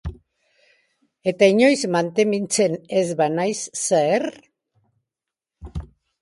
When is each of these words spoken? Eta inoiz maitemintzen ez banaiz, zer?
Eta 1.31 1.49
inoiz 1.53 1.77
maitemintzen 1.95 2.79
ez 3.03 3.05
banaiz, 3.21 3.53
zer? 3.85 4.27